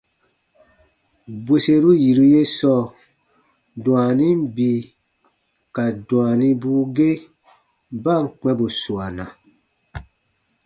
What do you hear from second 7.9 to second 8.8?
ba ǹ kpɛ̃ bù